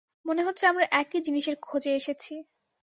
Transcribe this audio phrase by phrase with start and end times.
[0.25, 2.33] মনে হচ্ছে আমরা একই জিনিসের খোঁজে এসেছি।